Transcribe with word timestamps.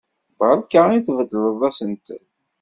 Beṛka 0.39 0.81
i 0.91 0.99
tbeddleḍ 1.05 1.61
asentel! 1.69 2.23